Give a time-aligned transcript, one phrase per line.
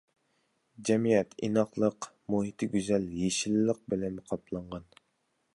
[0.89, 4.93] جەمئىيەت ئىناقلىق، مۇھىتى گۈزەل يېشىللىق بىلەن قاپلانغان.